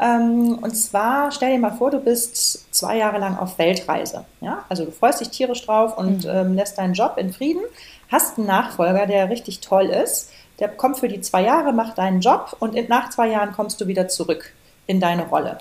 Ähm, 0.00 0.58
und 0.60 0.74
zwar 0.74 1.30
stell 1.32 1.52
dir 1.52 1.58
mal 1.58 1.72
vor, 1.72 1.90
du 1.90 2.00
bist 2.00 2.74
zwei 2.74 2.96
Jahre 2.96 3.18
lang 3.18 3.36
auf 3.36 3.58
Weltreise. 3.58 4.24
Ja? 4.40 4.64
Also 4.68 4.84
du 4.84 4.90
freust 4.90 5.20
dich 5.20 5.30
tierisch 5.30 5.64
drauf 5.64 5.98
und 5.98 6.24
mhm. 6.24 6.30
ähm, 6.30 6.54
lässt 6.54 6.78
deinen 6.78 6.94
Job 6.94 7.14
in 7.18 7.32
Frieden, 7.32 7.62
hast 8.10 8.38
einen 8.38 8.46
Nachfolger, 8.46 9.06
der 9.06 9.28
richtig 9.28 9.60
toll 9.60 9.86
ist. 9.86 10.30
Der 10.58 10.68
kommt 10.68 10.98
für 10.98 11.08
die 11.08 11.20
zwei 11.20 11.42
Jahre, 11.42 11.72
macht 11.72 11.98
deinen 11.98 12.20
Job 12.20 12.56
und 12.58 12.74
in, 12.74 12.88
nach 12.88 13.10
zwei 13.10 13.28
Jahren 13.28 13.52
kommst 13.52 13.80
du 13.80 13.86
wieder 13.86 14.08
zurück 14.08 14.52
in 14.86 15.00
deine 15.00 15.26
Rolle. 15.28 15.58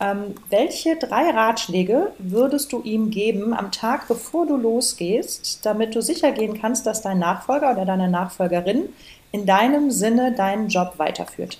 Ähm, 0.00 0.34
welche 0.50 0.96
drei 0.96 1.30
Ratschläge 1.30 2.12
würdest 2.18 2.72
du 2.72 2.82
ihm 2.82 3.10
geben 3.10 3.54
am 3.54 3.70
Tag, 3.70 4.08
bevor 4.08 4.46
du 4.46 4.56
losgehst, 4.56 5.64
damit 5.64 5.94
du 5.94 6.02
sicher 6.02 6.32
gehen 6.32 6.60
kannst, 6.60 6.86
dass 6.86 7.02
dein 7.02 7.20
Nachfolger 7.20 7.70
oder 7.70 7.84
deine 7.84 8.08
Nachfolgerin 8.08 8.88
in 9.30 9.46
deinem 9.46 9.92
Sinne 9.92 10.32
deinen 10.32 10.68
Job 10.68 10.94
weiterführt? 10.96 11.58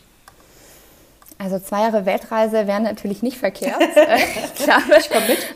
Also 1.42 1.58
zwei 1.58 1.80
Jahre 1.80 2.06
Weltreise 2.06 2.68
wären 2.68 2.84
natürlich 2.84 3.22
nicht 3.22 3.37
verkehrt. 3.37 3.80
ich, 3.80 4.64
glaube, 4.64 4.82
ich, 4.96 5.11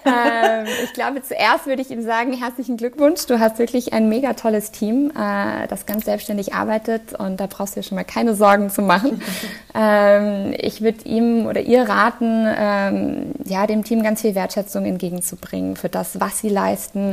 ähm, 0.04 0.66
ich 0.82 0.92
glaube, 0.94 1.22
zuerst 1.22 1.66
würde 1.66 1.80
ich 1.80 1.92
ihm 1.92 2.02
sagen, 2.02 2.32
herzlichen 2.32 2.76
Glückwunsch. 2.76 3.26
Du 3.26 3.38
hast 3.38 3.60
wirklich 3.60 3.92
ein 3.92 4.08
mega 4.08 4.32
tolles 4.32 4.72
Team, 4.72 5.10
äh, 5.10 5.68
das 5.68 5.86
ganz 5.86 6.04
selbstständig 6.04 6.54
arbeitet 6.54 7.12
und 7.12 7.38
da 7.38 7.46
brauchst 7.46 7.76
du 7.76 7.80
dir 7.80 7.84
schon 7.86 7.94
mal 7.94 8.04
keine 8.04 8.34
Sorgen 8.34 8.68
zu 8.68 8.82
machen. 8.82 9.22
ähm, 9.74 10.54
ich 10.58 10.80
würde 10.80 11.04
ihm 11.04 11.46
oder 11.46 11.60
ihr 11.60 11.82
raten, 11.88 12.46
ähm, 12.58 13.32
ja, 13.44 13.68
dem 13.68 13.84
Team 13.84 14.02
ganz 14.02 14.22
viel 14.22 14.34
Wertschätzung 14.34 14.86
entgegenzubringen 14.86 15.76
für 15.76 15.88
das, 15.88 16.18
was 16.18 16.40
sie 16.40 16.48
leisten, 16.48 17.12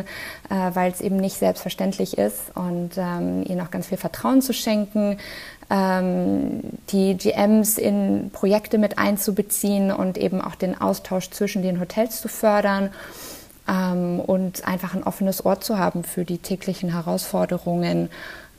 äh, 0.49 0.71
weil 0.73 0.91
es 0.91 0.99
eben 0.99 1.17
nicht 1.17 1.37
selbstverständlich 1.37 2.17
ist 2.17 2.39
und 2.55 2.91
ähm, 2.97 3.43
ihnen 3.47 3.61
auch 3.61 3.69
ganz 3.69 3.87
viel 3.87 3.99
Vertrauen 3.99 4.41
zu 4.41 4.51
schenken 4.51 5.17
die 5.70 7.17
GMs 7.17 7.77
in 7.77 8.29
Projekte 8.32 8.77
mit 8.77 8.98
einzubeziehen 8.98 9.91
und 9.91 10.17
eben 10.17 10.41
auch 10.41 10.55
den 10.55 10.79
Austausch 10.79 11.29
zwischen 11.29 11.62
den 11.62 11.79
Hotels 11.79 12.22
zu 12.22 12.27
fördern 12.27 12.89
ähm, 13.67 14.20
und 14.20 14.67
einfach 14.67 14.93
ein 14.93 15.03
offenes 15.03 15.46
Ohr 15.46 15.62
zu 15.62 15.77
haben 15.77 16.03
für 16.03 16.25
die 16.25 16.38
täglichen 16.38 16.91
Herausforderungen, 16.91 18.10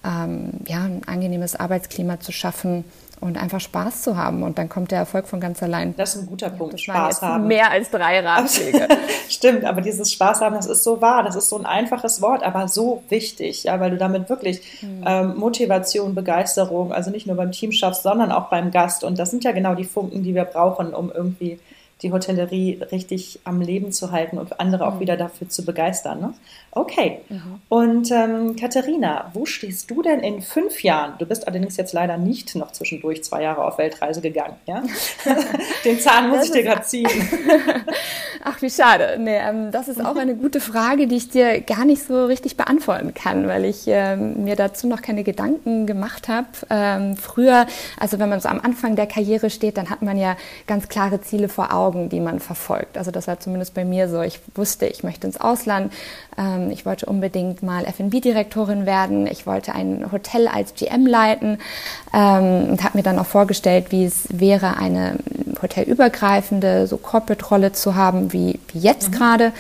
ähm, 0.05 0.51
ja, 0.67 0.83
ein 0.85 1.03
angenehmes 1.07 1.57
Arbeitsklima 1.57 2.21
zu 2.21 2.33
schaffen 2.33 2.85
und 3.25 3.39
einfach 3.39 3.61
Spaß 3.61 4.03
zu 4.03 4.19
haben. 4.19 4.43
Und 4.43 4.59
dann 4.59 4.69
kommt 4.69 4.91
der 4.91 4.99
Erfolg 4.99 5.27
von 5.27 5.41
ganz 5.41 5.63
allein. 5.63 5.95
Das 5.97 6.15
ist 6.15 6.23
ein 6.23 6.27
guter 6.27 6.51
Punkt. 6.51 6.79
Spaß 6.79 7.23
haben. 7.23 7.47
Mehr 7.47 7.71
als 7.71 7.91
drei 7.91 8.21
Ratschläge. 8.21 8.87
Stimmt, 9.31 9.65
aber 9.65 9.81
dieses 9.81 10.13
Spaß 10.13 10.43
haben, 10.43 10.55
das 10.55 10.67
ist 10.67 10.85
so 10.85 11.01
wahr. 11.01 11.23
Das 11.23 11.35
ist 11.35 11.49
so 11.49 11.57
ein 11.57 11.65
einfaches 11.65 12.21
Wort, 12.21 12.43
aber 12.43 12.69
so 12.69 13.03
wichtig, 13.09 13.65
ja, 13.65 13.81
weil 13.81 13.93
du 13.93 13.97
damit 13.97 14.29
wirklich 14.29 14.61
mhm. 14.83 15.05
ähm, 15.07 15.37
Motivation, 15.39 16.15
Begeisterung, 16.15 16.93
also 16.93 17.11
nicht 17.11 17.27
nur 17.27 17.37
beim 17.37 17.51
Team 17.51 17.73
schaffst, 17.73 18.03
sondern 18.03 18.31
auch 18.31 18.51
beim 18.51 18.71
Gast. 18.71 19.05
Und 19.05 19.19
das 19.19 19.31
sind 19.31 19.43
ja 19.43 19.53
genau 19.53 19.75
die 19.75 19.85
Funken, 19.85 20.23
die 20.23 20.35
wir 20.35 20.45
brauchen, 20.45 20.93
um 20.93 21.11
irgendwie 21.11 21.59
die 22.03 22.13
Hotellerie 22.13 22.81
richtig 22.93 23.41
am 23.45 23.61
Leben 23.61 23.93
zu 23.93 24.11
halten 24.11 24.39
und 24.39 24.61
andere 24.61 24.87
auch 24.87 24.97
mhm. 24.97 25.01
wieder 25.01 25.17
dafür 25.17 25.49
zu 25.49 25.65
begeistern. 25.65 26.21
Ne? 26.21 26.35
Okay. 26.71 27.21
Mhm. 27.29 27.61
Und 27.69 28.11
ähm, 28.11 28.57
Katharina, 28.57 29.31
wo 29.33 29.47
stehst 29.47 29.91
du 29.91 30.03
denn 30.03 30.21
in 30.21 30.43
fünf 30.43 30.83
Jahren? 30.83 31.15
Du 31.19 31.27
bist 31.27 31.47
allerdings 31.47 31.77
jetzt 31.77 31.93
leider 31.93 32.17
nicht 32.17 32.55
noch 32.57 32.73
zwischendurch 32.73 33.23
zwei 33.23 33.43
Jahre 33.43 33.65
auf 33.65 33.79
Weltreise 33.79 34.21
gegangen. 34.21 34.57
Ja? 34.67 34.83
Den 35.85 36.01
Zahn 36.01 36.29
muss 36.29 36.39
das 36.39 36.47
ich 36.49 36.53
dir 36.53 36.63
gerade 36.65 36.83
ziehen. 36.83 37.09
Ach, 38.47 38.61
wie 38.61 38.69
schade. 38.69 39.17
Nee, 39.19 39.39
ähm, 39.39 39.71
das 39.71 39.89
ist 39.89 40.05
auch 40.05 40.17
eine 40.17 40.35
gute 40.35 40.61
Frage, 40.61 41.07
die 41.07 41.17
ich 41.17 41.31
dir 41.31 41.61
gar 41.61 41.85
nicht 41.85 42.03
so 42.03 42.27
richtig 42.27 42.57
beantworten 42.57 43.15
kann, 43.15 43.47
weil 43.49 43.65
ich 43.65 43.85
ähm, 43.87 44.45
mir 44.45 44.57
dazu 44.57 44.87
noch 44.87 45.01
keine 45.01 45.25
Gedanken 45.25 45.87
gemacht 45.87 46.29
habe. 46.29 46.49
Ähm, 46.69 47.17
früher, 47.17 47.67
also 47.99 48.19
wenn 48.19 48.29
man 48.29 48.41
so 48.41 48.49
am 48.49 48.61
Anfang 48.61 48.97
der 48.97 49.07
Karriere 49.07 49.49
steht, 49.49 49.79
dann 49.79 49.89
hat 49.89 50.03
man 50.03 50.19
ja 50.19 50.37
ganz 50.67 50.89
klare 50.89 51.21
Ziele 51.23 51.49
vor 51.49 51.73
Augen, 51.73 51.84
die 51.93 52.21
man 52.21 52.41
verfolgt. 52.41 52.97
Also 52.99 53.11
das 53.11 53.27
war 53.27 53.41
zumindest 53.41 53.75
bei 53.75 53.85
mir 53.85 54.09
so. 54.09 54.23
Ich 54.23 54.41
wusste, 54.55 54.87
ich 54.87 55.03
möchte 55.03 55.27
ins 55.27 55.41
Ausland. 55.41 55.93
Ähm, 56.39 56.71
ich 56.71 56.87
wollte 56.87 57.07
unbedingt 57.07 57.63
mal 57.63 57.85
F&B-Direktorin 57.85 58.87
werden. 58.87 59.27
Ich 59.27 59.47
wollte 59.47 59.75
ein 59.75 60.11
Hotel 60.13 60.49
als 60.49 60.75
GM 60.75 61.07
leiten 61.07 61.59
ähm, 62.13 62.71
und 62.71 62.85
habe 62.85 62.99
mir 62.99 63.03
dann 63.03 63.19
auch 63.19 63.27
vorgestellt, 63.27 63.87
wie 63.91 64.05
es 64.05 64.27
wäre, 64.31 64.77
eine 64.79 65.17
hotelübergreifende, 65.63 66.87
so 66.87 66.97
Corporate-Rolle 66.97 67.73
zu 67.73 67.95
haben, 67.95 68.33
wie, 68.33 68.59
wie 68.73 68.79
jetzt 68.79 69.11
mhm. 69.11 69.15
gerade. 69.15 69.53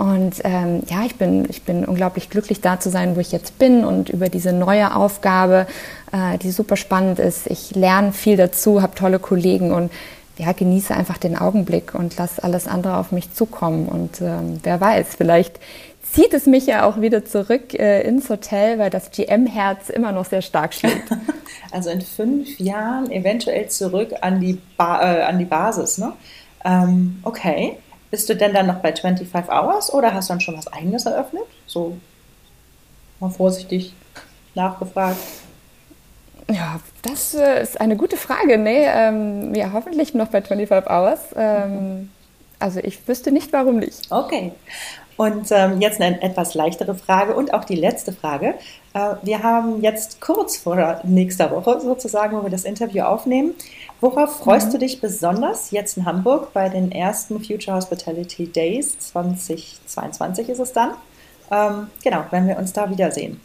Und 0.00 0.36
ähm, 0.44 0.82
ja, 0.88 1.02
ich 1.04 1.16
bin, 1.16 1.44
ich 1.50 1.64
bin 1.64 1.84
unglaublich 1.84 2.30
glücklich, 2.30 2.62
da 2.62 2.80
zu 2.80 2.88
sein, 2.88 3.16
wo 3.16 3.20
ich 3.20 3.32
jetzt 3.32 3.58
bin 3.58 3.84
und 3.84 4.08
über 4.08 4.30
diese 4.30 4.50
neue 4.50 4.96
Aufgabe, 4.96 5.66
äh, 6.10 6.38
die 6.38 6.52
super 6.52 6.76
spannend 6.76 7.18
ist. 7.18 7.46
Ich 7.48 7.74
lerne 7.74 8.12
viel 8.12 8.38
dazu, 8.38 8.80
habe 8.80 8.94
tolle 8.94 9.18
Kollegen 9.18 9.72
und 9.72 9.92
ja, 10.40 10.52
genieße 10.52 10.94
einfach 10.94 11.18
den 11.18 11.36
Augenblick 11.36 11.94
und 11.94 12.16
lasse 12.16 12.42
alles 12.42 12.66
andere 12.66 12.96
auf 12.96 13.12
mich 13.12 13.32
zukommen. 13.34 13.86
Und 13.86 14.20
ähm, 14.22 14.58
wer 14.62 14.80
weiß, 14.80 15.14
vielleicht 15.16 15.60
zieht 16.02 16.32
es 16.32 16.46
mich 16.46 16.66
ja 16.66 16.84
auch 16.88 17.00
wieder 17.00 17.24
zurück 17.24 17.74
äh, 17.74 18.02
ins 18.02 18.30
Hotel, 18.30 18.78
weil 18.78 18.88
das 18.90 19.10
GM-Herz 19.10 19.90
immer 19.90 20.12
noch 20.12 20.24
sehr 20.24 20.42
stark 20.42 20.74
schlägt. 20.74 21.10
Also 21.72 21.90
in 21.90 22.00
fünf 22.00 22.58
Jahren 22.58 23.12
eventuell 23.12 23.68
zurück 23.68 24.12
an 24.22 24.40
die, 24.40 24.60
ba 24.76 25.02
äh, 25.02 25.22
an 25.22 25.38
die 25.38 25.44
Basis. 25.44 25.98
Ne? 25.98 26.14
Ähm, 26.64 27.20
okay. 27.22 27.76
Bist 28.10 28.28
du 28.28 28.34
denn 28.34 28.52
dann 28.52 28.66
noch 28.66 28.80
bei 28.80 28.92
25 28.92 29.48
Hours 29.52 29.94
oder 29.94 30.12
hast 30.12 30.28
du 30.28 30.32
dann 30.32 30.40
schon 30.40 30.56
was 30.56 30.66
eigenes 30.66 31.06
eröffnet? 31.06 31.44
So 31.66 31.96
mal 33.20 33.30
vorsichtig 33.30 33.94
nachgefragt. 34.56 35.20
Ja, 36.50 36.80
das 37.02 37.34
äh, 37.34 37.62
ist 37.62 37.80
eine 37.80 37.96
gute 37.96 38.16
Frage. 38.16 38.58
Nee, 38.58 38.84
ähm, 38.86 39.54
ja, 39.54 39.72
hoffentlich 39.72 40.14
noch 40.14 40.28
bei 40.28 40.42
25 40.42 40.90
Hours. 40.90 41.20
Ähm, 41.36 42.10
also 42.58 42.80
ich 42.80 43.06
wüsste 43.06 43.30
nicht, 43.30 43.52
warum 43.52 43.78
nicht. 43.78 44.10
Okay. 44.10 44.52
Und 45.16 45.48
ähm, 45.50 45.80
jetzt 45.80 46.00
eine 46.00 46.22
etwas 46.22 46.54
leichtere 46.54 46.94
Frage 46.94 47.34
und 47.34 47.52
auch 47.52 47.64
die 47.64 47.74
letzte 47.74 48.12
Frage. 48.12 48.54
Äh, 48.94 49.16
wir 49.22 49.42
haben 49.42 49.82
jetzt 49.82 50.20
kurz 50.20 50.56
vor 50.56 51.00
nächster 51.04 51.50
Woche 51.50 51.80
sozusagen, 51.80 52.36
wo 52.36 52.42
wir 52.42 52.50
das 52.50 52.64
Interview 52.64 53.02
aufnehmen. 53.02 53.54
Worauf 54.00 54.38
freust 54.38 54.68
mhm. 54.68 54.72
du 54.72 54.78
dich 54.78 55.00
besonders 55.00 55.70
jetzt 55.70 55.98
in 55.98 56.06
Hamburg 56.06 56.52
bei 56.52 56.68
den 56.68 56.90
ersten 56.90 57.42
Future 57.44 57.76
Hospitality 57.76 58.46
Days 58.46 58.98
2022 58.98 60.48
ist 60.48 60.58
es 60.58 60.72
dann? 60.72 60.92
Ähm, 61.50 61.88
genau, 62.02 62.24
wenn 62.30 62.48
wir 62.48 62.56
uns 62.56 62.72
da 62.72 62.88
wiedersehen. 62.88 63.40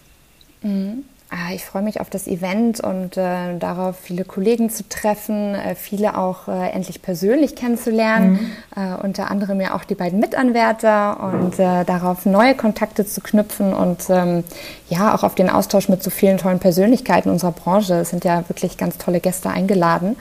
Mhm. 0.62 1.04
Ah, 1.32 1.54
ich 1.54 1.66
freue 1.66 1.82
mich 1.82 2.00
auf 2.02 2.12
das 2.12 2.28
Event 2.28 2.80
und 2.80 3.18
äh, 3.18 3.58
darauf, 3.58 3.98
viele 3.98 4.26
Kollegen 4.26 4.70
zu 4.70 4.88
treffen, 4.88 5.56
äh, 5.56 5.74
viele 5.74 6.18
auch 6.18 6.48
äh, 6.48 6.70
endlich 6.70 7.02
persönlich 7.02 7.56
kennenzulernen, 7.56 8.34
mhm. 8.34 8.52
Äh, 8.76 9.04
unter 9.04 9.32
anderem 9.32 9.60
ja 9.60 9.74
auch 9.74 9.86
die 9.86 9.96
beiden 9.96 10.20
Mitanwärter 10.20 11.34
und 11.34 11.58
äh, 11.58 11.84
darauf 11.84 12.26
neue 12.26 12.54
Kontakte 12.54 13.06
zu 13.06 13.22
knüpfen 13.22 13.74
und 13.74 14.06
ähm, 14.10 14.44
ja 14.88 15.16
auch 15.16 15.24
auf 15.24 15.34
den 15.34 15.50
Austausch 15.50 15.90
mit 15.90 16.04
so 16.04 16.12
vielen 16.12 16.38
tollen 16.38 16.60
Persönlichkeiten 16.60 17.30
unserer 17.30 17.54
Branche. 17.54 17.96
Es 17.96 18.12
sind 18.12 18.24
ja 18.24 18.48
wirklich 18.48 18.78
ganz 18.78 19.00
tolle 19.00 19.20
Gäste 19.20 19.50
eingeladen 19.50 20.18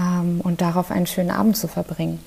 ähm, 0.00 0.40
und 0.42 0.60
darauf 0.60 0.90
einen 0.90 1.06
schönen 1.06 1.30
Abend 1.30 1.56
zu 1.56 1.68
verbringen. 1.68 2.20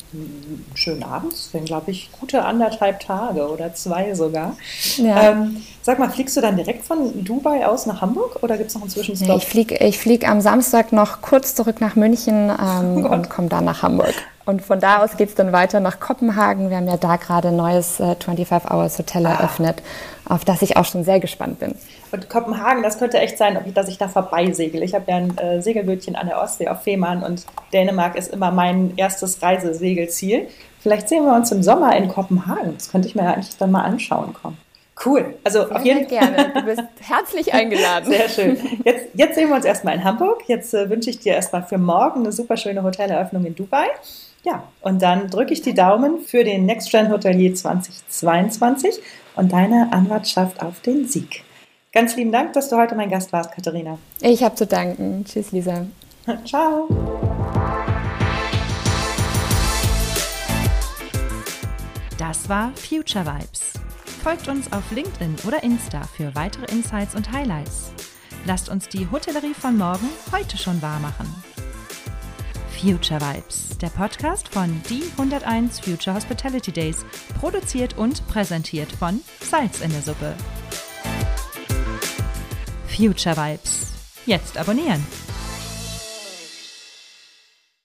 Schönen 0.75 1.03
Abend, 1.03 1.33
das 1.33 1.53
wären, 1.53 1.65
glaube 1.65 1.91
ich, 1.91 2.11
gute 2.19 2.43
anderthalb 2.43 2.99
Tage 2.99 3.47
oder 3.49 3.73
zwei 3.73 4.13
sogar. 4.13 4.55
Ja. 4.97 5.31
Ähm, 5.31 5.63
sag 5.81 5.99
mal, 5.99 6.09
fliegst 6.09 6.37
du 6.37 6.41
dann 6.41 6.55
direkt 6.55 6.85
von 6.85 7.23
Dubai 7.23 7.65
aus 7.65 7.85
nach 7.85 8.01
Hamburg 8.01 8.41
oder 8.41 8.57
gibt 8.57 8.69
es 8.69 8.75
noch 8.75 8.81
einen 8.83 8.91
Zwischenstopp? 8.91 9.37
Ich 9.37 9.45
fliege 9.45 9.75
ich 9.77 9.97
flieg 9.97 10.27
am 10.27 10.41
Samstag 10.41 10.91
noch 10.91 11.21
kurz 11.21 11.55
zurück 11.55 11.81
nach 11.81 11.95
München 11.95 12.49
ähm, 12.49 13.05
oh 13.05 13.13
und 13.13 13.29
komme 13.29 13.49
dann 13.49 13.65
nach 13.65 13.81
Hamburg. 13.81 14.13
Und 14.45 14.61
von 14.61 14.79
da 14.79 15.03
aus 15.03 15.15
geht 15.15 15.29
es 15.29 15.35
dann 15.35 15.53
weiter 15.53 15.79
nach 15.79 15.99
Kopenhagen. 15.99 16.69
Wir 16.69 16.77
haben 16.77 16.87
ja 16.87 16.97
da 16.97 17.15
gerade 17.15 17.47
ein 17.47 17.55
neues 17.55 17.99
äh, 17.99 18.15
25 18.15 18.69
Hours 18.69 18.99
Hotel 18.99 19.25
ah. 19.25 19.31
eröffnet, 19.31 19.81
auf 20.25 20.43
das 20.43 20.61
ich 20.61 20.75
auch 20.75 20.85
schon 20.85 21.05
sehr 21.05 21.19
gespannt 21.19 21.59
bin. 21.59 21.75
Und 22.13 22.29
Kopenhagen, 22.29 22.83
das 22.83 22.99
könnte 22.99 23.17
echt 23.17 23.39
sein, 23.39 23.57
dass 23.73 23.89
ich 23.89 23.97
da 23.97 24.07
vorbeisegel. 24.07 24.83
Ich 24.83 24.93
habe 24.93 25.05
ja 25.07 25.17
ein 25.17 25.35
äh, 25.39 25.63
Segelbötchen 25.63 26.15
an 26.15 26.27
der 26.27 26.39
Ostsee 26.39 26.67
auf 26.67 26.83
Fehmarn 26.83 27.23
und 27.23 27.43
Dänemark 27.73 28.15
ist 28.15 28.31
immer 28.31 28.51
mein 28.51 28.93
erstes 28.97 29.41
Reisesegelziel. 29.41 30.47
Vielleicht 30.79 31.09
sehen 31.09 31.25
wir 31.25 31.33
uns 31.33 31.51
im 31.51 31.63
Sommer 31.63 31.95
in 31.95 32.09
Kopenhagen. 32.09 32.75
Das 32.75 32.91
könnte 32.91 33.07
ich 33.07 33.15
mir 33.15 33.23
ja 33.23 33.33
eigentlich 33.33 33.57
dann 33.57 33.71
mal 33.71 33.81
anschauen 33.81 34.31
kommen. 34.33 34.57
Cool. 35.03 35.33
Also 35.43 35.65
sehr, 35.65 35.75
auf 35.75 35.83
jeden 35.83 36.07
Fall. 36.07 36.19
gerne. 36.19 36.53
Du 36.53 36.61
bist 36.61 36.83
herzlich 37.01 37.51
eingeladen. 37.51 38.11
Sehr 38.11 38.29
schön. 38.29 38.57
Jetzt, 38.85 39.07
jetzt 39.15 39.33
sehen 39.33 39.49
wir 39.49 39.55
uns 39.55 39.65
erstmal 39.65 39.95
in 39.95 40.03
Hamburg. 40.03 40.43
Jetzt 40.45 40.71
äh, 40.75 40.91
wünsche 40.91 41.09
ich 41.09 41.17
dir 41.17 41.33
erstmal 41.33 41.63
für 41.63 41.79
morgen 41.79 42.19
eine 42.19 42.31
super 42.31 42.57
schöne 42.57 42.83
Hoteleröffnung 42.83 43.43
in 43.45 43.55
Dubai. 43.55 43.87
Ja, 44.43 44.65
und 44.81 45.01
dann 45.01 45.31
drücke 45.31 45.51
ich 45.51 45.63
die 45.63 45.73
Daumen 45.73 46.19
für 46.19 46.43
den 46.43 46.67
Next 46.67 46.91
Gen 46.91 47.11
Hotelier 47.11 47.55
2022 47.55 49.01
und 49.35 49.51
deine 49.51 49.87
Anwartschaft 49.91 50.61
auf 50.61 50.79
den 50.81 51.07
Sieg. 51.07 51.43
Ganz 51.93 52.15
lieben 52.15 52.31
Dank, 52.31 52.53
dass 52.53 52.69
du 52.69 52.75
heute 52.75 52.95
mein 52.95 53.11
Gast 53.11 53.31
warst, 53.31 53.51
Katharina. 53.51 53.99
Ich 54.19 54.43
habe 54.43 54.55
zu 54.55 54.65
danken. 54.65 55.23
Tschüss, 55.25 55.51
Lisa. 55.51 55.85
Ciao. 56.45 56.87
Das 62.17 62.49
war 62.49 62.71
Future 62.75 63.25
Vibes. 63.25 63.73
Folgt 64.23 64.47
uns 64.47 64.73
auf 64.73 64.91
LinkedIn 64.91 65.35
oder 65.45 65.61
Insta 65.63 66.01
für 66.17 66.33
weitere 66.33 66.65
Insights 66.71 67.13
und 67.13 67.31
Highlights. 67.31 67.91
Lasst 68.45 68.69
uns 68.69 68.89
die 68.89 69.07
Hotellerie 69.11 69.53
von 69.53 69.77
morgen 69.77 70.09
heute 70.31 70.57
schon 70.57 70.81
wahr 70.81 70.99
machen. 70.99 71.27
Future 72.69 73.21
Vibes, 73.21 73.77
der 73.77 73.89
Podcast 73.89 74.47
von 74.47 74.81
Die 74.89 75.03
101 75.17 75.81
Future 75.81 76.15
Hospitality 76.15 76.71
Days, 76.71 77.05
produziert 77.39 77.97
und 77.99 78.27
präsentiert 78.27 78.91
von 78.91 79.21
Salz 79.41 79.81
in 79.81 79.91
der 79.91 80.01
Suppe. 80.01 80.33
Future 82.95 83.35
Vibes. 83.35 83.87
Jetzt 84.25 84.57
abonnieren. 84.57 85.03